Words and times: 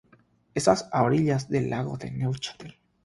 Está 0.55 0.73
a 0.91 1.03
orillas 1.03 1.47
del 1.47 1.69
lago 1.69 1.95
de 1.95 2.09
Neuchâtel. 2.09 2.75